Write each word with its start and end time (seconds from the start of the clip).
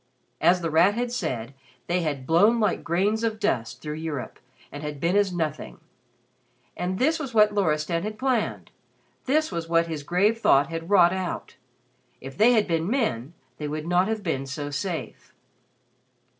As 0.41 0.61
The 0.61 0.71
Rat 0.71 0.95
had 0.95 1.11
said, 1.11 1.53
they 1.85 2.01
had 2.01 2.25
"blown 2.25 2.59
like 2.59 2.83
grains 2.83 3.23
of 3.23 3.39
dust" 3.39 3.83
through 3.83 3.93
Europe 4.01 4.39
and 4.71 4.81
had 4.81 4.99
been 4.99 5.15
as 5.15 5.31
nothing. 5.31 5.79
And 6.75 6.97
this 6.97 7.19
was 7.19 7.35
what 7.35 7.53
Loristan 7.53 8.01
had 8.01 8.17
planned, 8.17 8.71
this 9.25 9.51
was 9.51 9.69
what 9.69 9.85
his 9.85 10.01
grave 10.01 10.39
thought 10.39 10.69
had 10.69 10.89
wrought 10.89 11.13
out. 11.13 11.55
If 12.19 12.35
they 12.35 12.53
had 12.53 12.65
been 12.67 12.89
men, 12.89 13.35
they 13.59 13.67
would 13.67 13.85
not 13.85 14.07
have 14.07 14.23
been 14.23 14.47
so 14.47 14.71
safe. 14.71 15.35